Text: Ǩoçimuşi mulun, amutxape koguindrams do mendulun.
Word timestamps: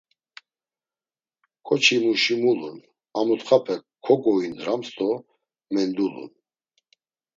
Ǩoçimuşi 1.65 2.35
mulun, 2.41 2.77
amutxape 3.19 3.75
koguindrams 4.05 4.89
do 4.97 5.09
mendulun. 5.73 6.29